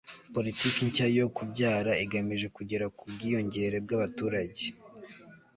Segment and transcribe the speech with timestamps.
[0.35, 4.63] politiki nshya yo kubyara igamije kugera ku bwiyongere bw'abaturage